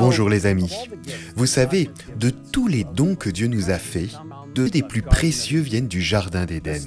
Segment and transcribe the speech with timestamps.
[0.00, 0.72] Bonjour les amis.
[1.36, 4.10] Vous savez, de tous les dons que Dieu nous a faits,
[4.54, 6.82] deux des plus précieux viennent du Jardin d'Éden,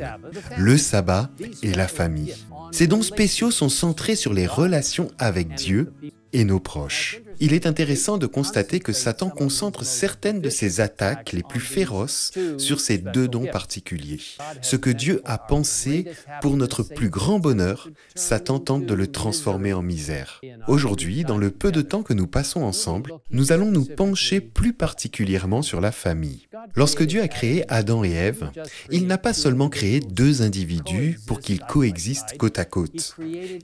[0.57, 1.29] le sabbat
[1.63, 2.33] et la famille.
[2.71, 5.93] Ces dons spéciaux sont centrés sur les relations avec Dieu
[6.33, 7.21] et nos proches.
[7.43, 12.31] Il est intéressant de constater que Satan concentre certaines de ses attaques les plus féroces
[12.59, 14.19] sur ces deux dons particuliers.
[14.61, 16.05] Ce que Dieu a pensé
[16.43, 20.39] pour notre plus grand bonheur, Satan tente de le transformer en misère.
[20.67, 24.73] Aujourd'hui, dans le peu de temps que nous passons ensemble, nous allons nous pencher plus
[24.73, 26.47] particulièrement sur la famille.
[26.75, 28.51] Lorsque Dieu a créé Adam et Ève,
[28.91, 33.15] il n'a pas seulement créé deux individus pour qu'ils coexistent côte à côte.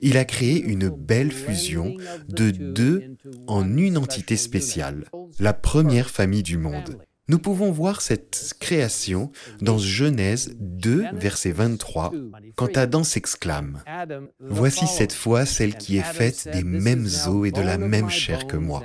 [0.01, 1.95] Il a créé une belle fusion
[2.27, 3.15] de deux
[3.45, 5.05] en une entité spéciale,
[5.39, 6.97] la première famille du monde.
[7.29, 12.13] Nous pouvons voir cette création dans Genèse 2, verset 23,
[12.55, 13.83] quand Adam s'exclame⁇
[14.39, 18.47] Voici cette fois celle qui est faite des mêmes os et de la même chair
[18.47, 18.81] que moi.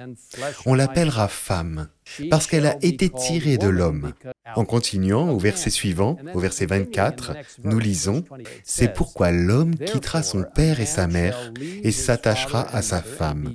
[0.66, 1.88] On l'appellera femme,
[2.30, 4.12] parce qu'elle a été tirée de l'homme.
[4.56, 8.20] En continuant au verset suivant, au verset 24, nous lisons⁇
[8.64, 13.54] C'est pourquoi l'homme quittera son père et sa mère et s'attachera à sa femme,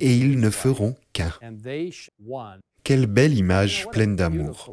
[0.00, 1.32] et ils ne feront qu'un.
[2.84, 4.70] Quelle belle image pleine d'amour.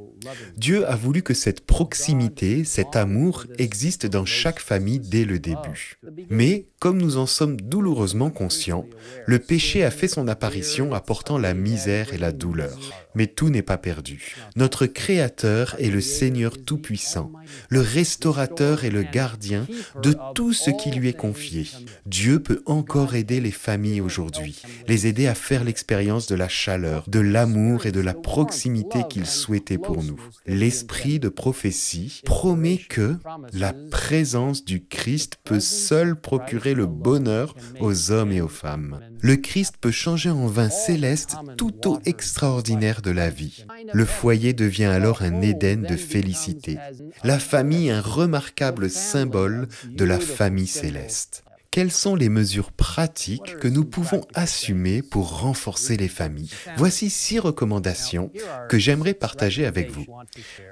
[0.57, 5.97] Dieu a voulu que cette proximité, cet amour existe dans chaque famille dès le début.
[6.29, 8.85] Mais, comme nous en sommes douloureusement conscients,
[9.25, 12.77] le péché a fait son apparition apportant la misère et la douleur.
[13.15, 14.35] Mais tout n'est pas perdu.
[14.55, 17.31] Notre Créateur est le Seigneur Tout-Puissant,
[17.69, 19.67] le restaurateur et le gardien
[20.01, 21.67] de tout ce qui lui est confié.
[22.05, 27.03] Dieu peut encore aider les familles aujourd'hui, les aider à faire l'expérience de la chaleur,
[27.07, 30.19] de l'amour et de la proximité qu'il souhaitait pour nous.
[30.45, 33.17] L'esprit de prophétie promet que
[33.53, 38.99] la présence du Christ peut seul procurer le bonheur aux hommes et aux femmes.
[39.21, 43.65] Le Christ peut changer en vin céleste tout eau extraordinaire de la vie.
[43.93, 46.77] Le foyer devient alors un Éden de félicité.
[47.23, 53.69] La famille un remarquable symbole de la famille céleste quelles sont les mesures pratiques que
[53.69, 56.51] nous pouvons assumer pour renforcer les familles?
[56.75, 58.29] Voici six recommandations
[58.67, 60.05] que j'aimerais partager avec vous.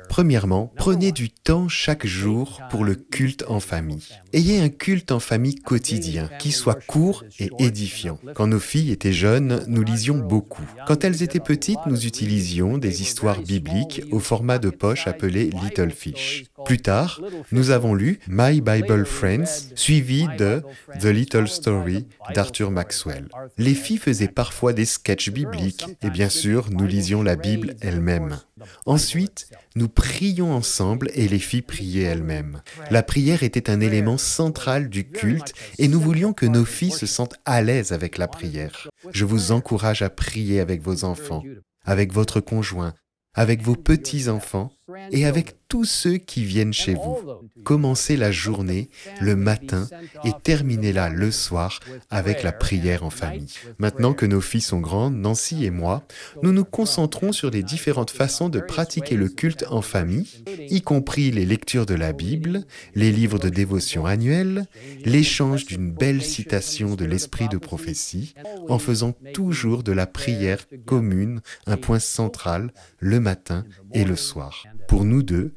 [0.10, 4.10] Premièrement, prenez du temps chaque jour pour le culte en famille.
[4.34, 8.20] Ayez un culte en famille quotidien qui soit court et édifiant.
[8.36, 10.68] Quand nos filles étaient jeunes, nous lisions beaucoup.
[10.86, 15.92] Quand elles étaient petites, nous utilisions des histoires bibliques au format de poche appelé Little
[15.92, 16.44] Fish.
[16.66, 17.22] Plus tard,
[17.54, 20.62] nous avons lu My Bible Friends, suivi de
[21.00, 23.30] The Little Story d'Arthur Maxwell.
[23.58, 28.40] Les filles faisaient parfois des sketchs bibliques et bien sûr, nous lisions la Bible elle-même.
[28.86, 32.62] Ensuite, nous prions ensemble et les filles priaient elles-mêmes.
[32.92, 37.06] La prière était un élément central du culte et nous voulions que nos filles se
[37.06, 38.90] sentent à l'aise avec la prière.
[39.12, 41.44] Je vous encourage à prier avec vos enfants,
[41.86, 42.94] avec votre conjoint,
[43.34, 44.72] avec vos petits-enfants
[45.12, 47.20] et avec tous ceux qui viennent chez vous.
[47.64, 48.90] Commencez la journée
[49.22, 49.88] le matin
[50.26, 53.54] et terminez-la le soir avec la prière en famille.
[53.78, 56.04] Maintenant que nos filles sont grandes, Nancy et moi,
[56.42, 61.30] nous nous concentrons sur les différentes façons de pratiquer le culte en famille, y compris
[61.30, 62.66] les lectures de la Bible,
[62.96, 64.66] les livres de dévotion annuels,
[65.06, 68.34] l'échange d'une belle citation de l'esprit de prophétie,
[68.68, 74.64] en faisant toujours de la prière commune un point central le matin et le soir.
[74.88, 75.54] Pour nous deux,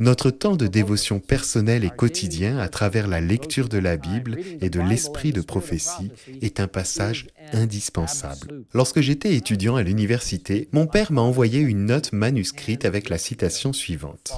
[0.00, 4.70] notre temps de dévotion personnel et quotidien à travers la lecture de la Bible et
[4.70, 6.10] de l'esprit de prophétie
[6.40, 8.64] est un passage indispensable.
[8.74, 13.72] Lorsque j'étais étudiant à l'université, mon père m'a envoyé une note manuscrite avec la citation
[13.72, 14.32] suivante.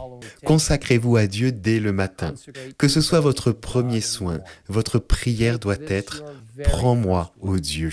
[0.44, 2.34] Consacrez-vous à Dieu dès le matin.
[2.78, 6.24] Que ce soit votre premier soin, votre prière doit être
[6.64, 7.90] Prends-moi, ô Dieu,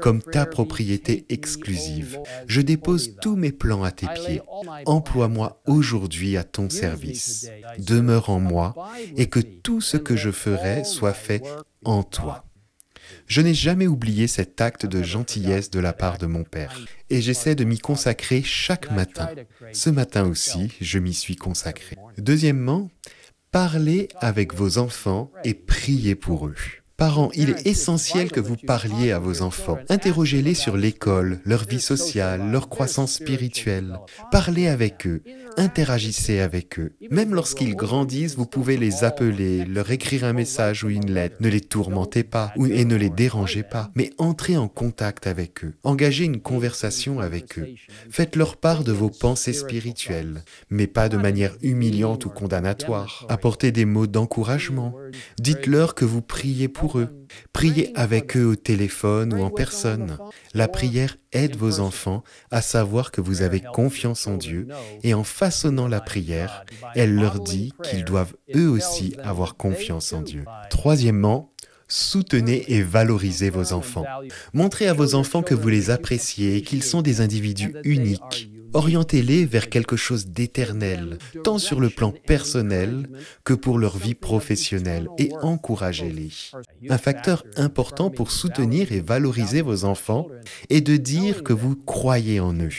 [0.00, 2.18] comme ta propriété exclusive.
[2.46, 4.40] Je dépose tous mes plans à tes pieds.
[4.86, 6.99] Emploie-moi aujourd'hui à ton service.
[7.78, 8.74] Demeure en moi
[9.16, 11.42] et que tout ce que je ferai soit fait
[11.84, 12.44] en toi.
[13.26, 16.78] Je n'ai jamais oublié cet acte de gentillesse de la part de mon Père,
[17.10, 19.28] et j'essaie de m'y consacrer chaque matin.
[19.72, 21.96] Ce matin aussi, je m'y suis consacré.
[22.18, 22.90] Deuxièmement,
[23.50, 26.56] parlez avec vos enfants et priez pour eux.
[27.00, 29.78] Parents, il est essentiel que vous parliez à vos enfants.
[29.88, 33.98] Interrogez-les sur l'école, leur vie sociale, leur croissance spirituelle.
[34.30, 35.22] Parlez avec eux,
[35.60, 36.92] interagissez avec eux.
[37.10, 41.36] Même lorsqu'ils grandissent, vous pouvez les appeler, leur écrire un message ou une lettre.
[41.38, 45.74] Ne les tourmentez pas et ne les dérangez pas, mais entrez en contact avec eux.
[45.84, 47.68] Engagez une conversation avec eux.
[48.10, 53.26] Faites leur part de vos pensées spirituelles, mais pas de manière humiliante ou condamnatoire.
[53.28, 54.94] Apportez des mots d'encouragement.
[55.38, 57.19] Dites-leur que vous priez pour pour eux.
[57.52, 60.18] Priez avec eux au téléphone ou en personne.
[60.54, 64.68] La prière aide vos enfants à savoir que vous avez confiance en Dieu
[65.02, 70.22] et en façonnant la prière, elle leur dit qu'ils doivent eux aussi avoir confiance en
[70.22, 70.44] Dieu.
[70.70, 71.52] Troisièmement,
[71.92, 74.06] Soutenez et valorisez vos enfants.
[74.52, 79.46] Montrez à vos enfants que vous les appréciez et qu'ils sont des individus uniques Orientez-les
[79.46, 83.08] vers quelque chose d'éternel, tant sur le plan personnel
[83.44, 86.30] que pour leur vie professionnelle, et encouragez-les.
[86.88, 90.28] Un facteur important pour soutenir et valoriser vos enfants
[90.68, 92.70] est de dire que vous croyez en eux.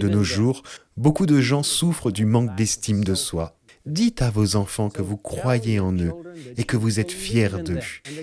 [0.00, 0.62] De nos jours,
[0.96, 3.56] beaucoup de gens souffrent du manque d'estime de soi.
[3.86, 6.12] Dites à vos enfants que vous croyez en eux
[6.56, 7.80] et que vous êtes fiers d'eux.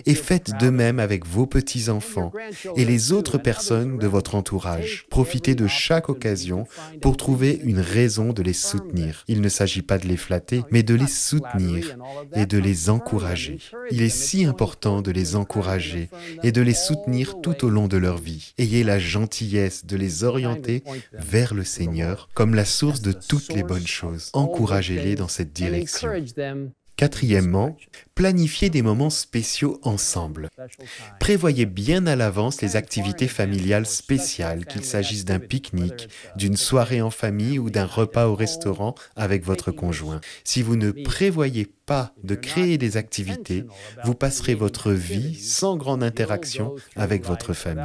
[0.07, 2.31] Et faites de même avec vos petits-enfants
[2.75, 5.05] et les autres personnes de votre entourage.
[5.11, 6.65] Profitez de chaque occasion
[6.99, 9.23] pour trouver une raison de les soutenir.
[9.27, 11.95] Il ne s'agit pas de les flatter, mais de les soutenir
[12.33, 13.59] et de les encourager.
[13.91, 16.09] Il est si important de les encourager
[16.41, 18.55] et de les soutenir tout au long de leur vie.
[18.57, 20.83] Ayez la gentillesse de les orienter
[21.13, 24.31] vers le Seigneur comme la source de toutes les bonnes choses.
[24.33, 27.77] Encouragez-les dans cette and encourage them Quatrièmement,
[28.13, 30.49] planifiez des moments spéciaux ensemble.
[31.19, 37.09] Prévoyez bien à l'avance les activités familiales spéciales, qu'il s'agisse d'un pique-nique, d'une soirée en
[37.09, 40.21] famille ou d'un repas au restaurant avec votre conjoint.
[40.43, 43.65] Si vous ne prévoyez pas de créer des activités,
[44.03, 47.83] vous passerez votre vie sans grande interaction avec votre famille.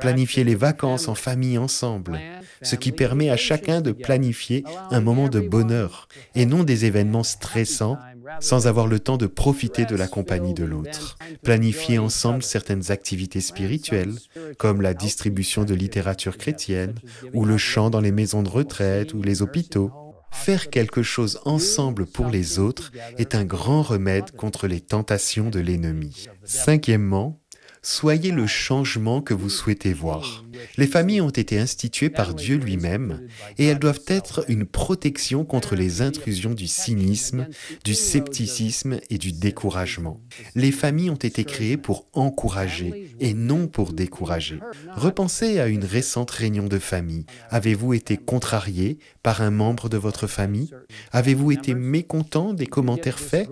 [0.00, 2.18] Planifiez les vacances en famille ensemble,
[2.62, 7.24] ce qui permet à chacun de planifier un moment de bonheur et non des événements
[7.24, 7.98] stressants
[8.40, 11.18] sans avoir le temps de profiter de la compagnie de l'autre.
[11.42, 14.14] Planifier ensemble certaines activités spirituelles,
[14.58, 16.94] comme la distribution de littérature chrétienne,
[17.34, 19.90] ou le chant dans les maisons de retraite ou les hôpitaux.
[20.32, 25.60] Faire quelque chose ensemble pour les autres est un grand remède contre les tentations de
[25.60, 26.26] l'ennemi.
[26.42, 27.41] Cinquièmement,
[27.82, 30.44] soyez le changement que vous souhaitez voir.
[30.76, 33.26] Les familles ont été instituées par Dieu lui-même
[33.58, 37.48] et elles doivent être une protection contre les intrusions du cynisme,
[37.84, 40.20] du scepticisme et du découragement.
[40.54, 44.60] Les familles ont été créées pour encourager et non pour décourager.
[44.94, 47.26] Repensez à une récente réunion de famille.
[47.50, 50.70] Avez-vous été contrarié par un membre de votre famille?
[51.10, 53.48] Avez-vous été mécontent des commentaires faits?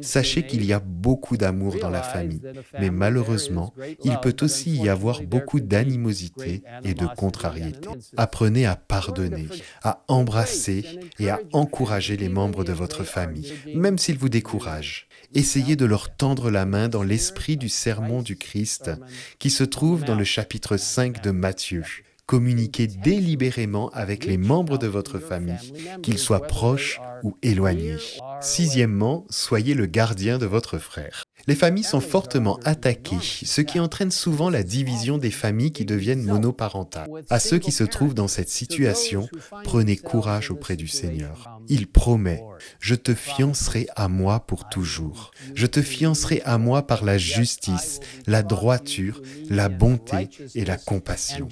[0.00, 2.40] Sachez qu'il y a beaucoup d'amour dans la famille,
[2.80, 3.73] mais malheureusement,
[4.04, 7.88] il peut aussi y avoir beaucoup d'animosité et de contrariété.
[8.16, 9.48] Apprenez à pardonner,
[9.82, 15.08] à embrasser et à encourager les membres de votre famille, même s'ils vous découragent.
[15.34, 18.90] Essayez de leur tendre la main dans l'esprit du sermon du Christ
[19.38, 21.84] qui se trouve dans le chapitre 5 de Matthieu.
[22.26, 27.98] Communiquez délibérément avec les membres de votre famille, qu'ils soient proches ou éloignés.
[28.40, 31.24] Sixièmement, soyez le gardien de votre frère.
[31.46, 36.24] Les familles sont fortement attaquées, ce qui entraîne souvent la division des familles qui deviennent
[36.24, 37.08] monoparentales.
[37.28, 39.28] À ceux qui se trouvent dans cette situation,
[39.62, 41.60] prenez courage auprès du Seigneur.
[41.68, 42.42] Il promet,
[42.80, 45.32] je te fiancerai à moi pour toujours.
[45.54, 49.20] Je te fiancerai à moi par la justice, la droiture,
[49.50, 51.48] la bonté et la compassion.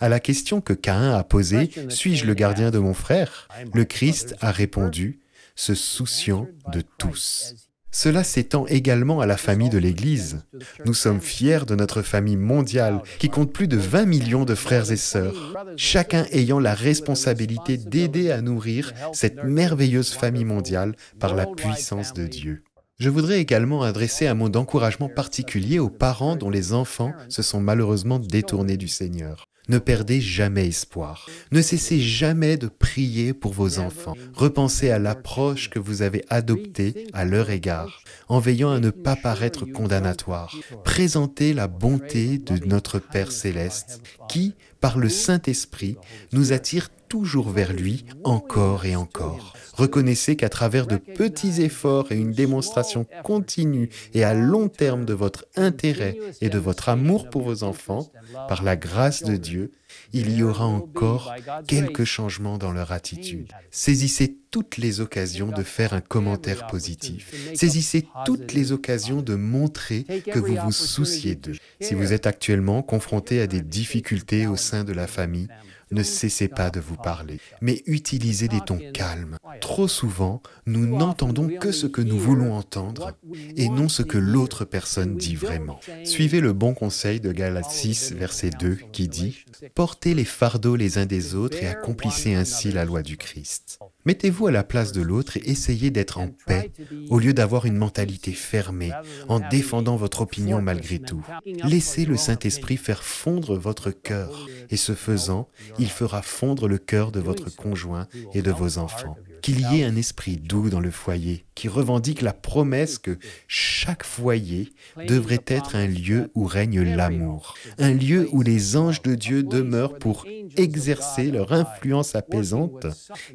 [0.00, 3.48] À la question que Caïn a posée, suis-je le gardien de mon frère?
[3.72, 5.20] Le Christ a répondu,
[5.54, 7.65] se souciant de tous.
[7.98, 10.42] Cela s'étend également à la famille de l'Église.
[10.84, 14.92] Nous sommes fiers de notre famille mondiale qui compte plus de 20 millions de frères
[14.92, 21.46] et sœurs, chacun ayant la responsabilité d'aider à nourrir cette merveilleuse famille mondiale par la
[21.46, 22.64] puissance de Dieu.
[22.98, 27.62] Je voudrais également adresser un mot d'encouragement particulier aux parents dont les enfants se sont
[27.62, 29.48] malheureusement détournés du Seigneur.
[29.68, 31.26] Ne perdez jamais espoir.
[31.50, 34.14] Ne cessez jamais de prier pour vos enfants.
[34.34, 39.16] Repensez à l'approche que vous avez adoptée à leur égard, en veillant à ne pas
[39.16, 40.54] paraître condamnatoire.
[40.84, 45.96] Présentez la bonté de notre Père céleste, qui, par le Saint-Esprit,
[46.32, 49.54] nous attire toujours vers lui encore et encore.
[49.74, 55.12] Reconnaissez qu'à travers de petits efforts et une démonstration continue et à long terme de
[55.12, 58.10] votre intérêt et de votre amour pour vos enfants,
[58.48, 59.72] par la grâce de Dieu,
[60.12, 61.34] il y aura encore
[61.66, 63.52] quelques changements dans leur attitude.
[63.70, 67.34] Saisissez toutes les occasions de faire un commentaire positif.
[67.54, 71.56] Saisissez toutes les occasions de montrer que vous vous souciez d'eux.
[71.80, 75.48] Si vous êtes actuellement confronté à des difficultés au sein de la famille,
[75.90, 79.38] ne cessez pas de vous parler, mais utilisez des tons calmes.
[79.60, 83.12] Trop souvent, nous n'entendons que ce que nous voulons entendre
[83.56, 85.80] et non ce que l'autre personne dit vraiment.
[86.04, 90.98] Suivez le bon conseil de Galates 6, verset 2, qui dit Portez les fardeaux les
[90.98, 93.78] uns des autres et accomplissez ainsi la loi du Christ.
[94.06, 96.70] Mettez-vous à la place de l'autre et essayez d'être en paix
[97.10, 98.92] au lieu d'avoir une mentalité fermée
[99.28, 101.24] en défendant votre opinion malgré tout.
[101.64, 105.48] Laissez le Saint-Esprit faire fondre votre cœur et ce faisant,
[105.78, 109.84] il fera fondre le cœur de votre conjoint et de vos enfants qu'il y ait
[109.84, 114.72] un esprit doux dans le foyer qui revendique la promesse que chaque foyer
[115.08, 119.98] devrait être un lieu où règne l'amour, un lieu où les anges de Dieu demeurent
[119.98, 120.26] pour
[120.56, 122.86] exercer leur influence apaisante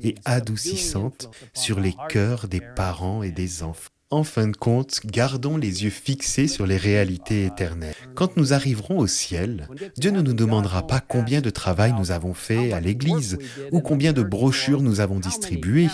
[0.03, 3.89] et adoucissante sur les cœurs des parents et des enfants.
[4.11, 7.95] En fin de compte, gardons les yeux fixés sur les réalités éternelles.
[8.13, 12.33] Quand nous arriverons au ciel, Dieu ne nous demandera pas combien de travail nous avons
[12.33, 13.37] fait à l'Église
[13.71, 15.87] ou combien de brochures nous avons distribuées,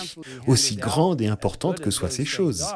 [0.48, 2.66] aussi grandes et importantes que soient ces choses.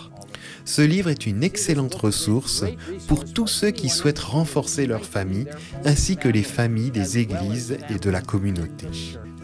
[0.63, 2.63] Ce livre est une excellente ressource
[3.07, 5.47] pour tous ceux qui souhaitent renforcer leur famille,
[5.83, 8.87] ainsi que les familles des églises et de la communauté.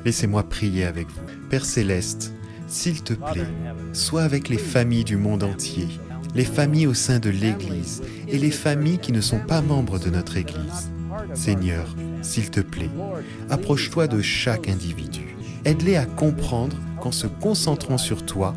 [0.05, 1.47] Laissez-moi prier avec vous.
[1.49, 2.33] Père céleste,
[2.67, 3.47] s'il te plaît,
[3.93, 5.87] sois avec les familles du monde entier,
[6.33, 10.09] les familles au sein de l'Église et les familles qui ne sont pas membres de
[10.09, 10.89] notre Église.
[11.33, 12.89] Seigneur, s'il te plaît,
[13.49, 15.35] approche-toi de chaque individu.
[15.65, 18.53] Aide-les à comprendre qu'en se concentrant sur toi,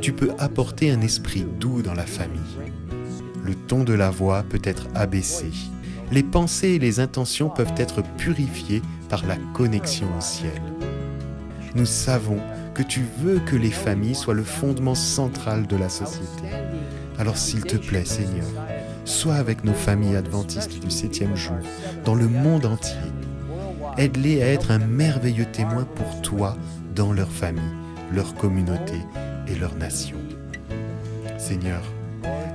[0.00, 2.40] tu peux apporter un esprit doux dans la famille.
[3.44, 5.50] Le ton de la voix peut être abaissé.
[6.10, 10.62] Les pensées et les intentions peuvent être purifiées par la connexion au ciel.
[11.74, 12.38] Nous savons
[12.74, 16.48] que tu veux que les familles soient le fondement central de la société.
[17.18, 18.46] Alors s'il te plaît, Seigneur,
[19.08, 21.56] sois avec nos familles adventistes du septième jour,
[22.04, 22.94] dans le monde entier.
[23.96, 26.56] Aide-les à être un merveilleux témoin pour toi
[26.94, 27.62] dans leur famille,
[28.12, 28.94] leur communauté
[29.46, 30.18] et leur nation.
[31.38, 31.82] Seigneur,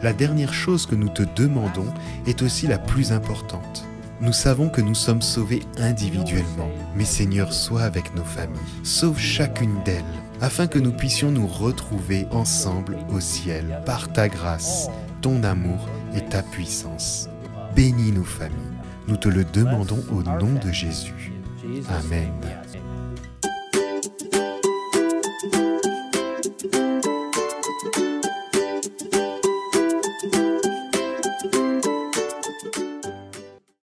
[0.03, 1.91] la dernière chose que nous te demandons
[2.27, 3.85] est aussi la plus importante.
[4.21, 8.59] Nous savons que nous sommes sauvés individuellement, mais Seigneur, sois avec nos familles.
[8.83, 10.03] Sauve chacune d'elles,
[10.39, 14.87] afin que nous puissions nous retrouver ensemble au ciel par ta grâce,
[15.21, 17.29] ton amour et ta puissance.
[17.75, 18.57] Bénis nos familles.
[19.07, 21.31] Nous te le demandons au nom de Jésus.
[21.89, 22.31] Amen.